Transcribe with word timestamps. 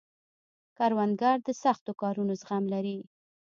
کروندګر 0.77 1.37
د 1.47 1.49
سختو 1.63 1.91
کارونو 2.01 2.31
زغم 2.41 2.63
لري 2.73 2.97